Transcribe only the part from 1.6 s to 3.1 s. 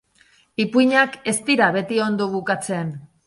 beti ondo bukatzen.